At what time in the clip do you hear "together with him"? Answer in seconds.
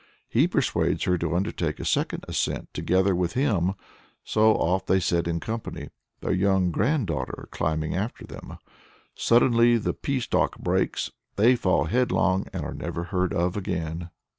2.73-3.75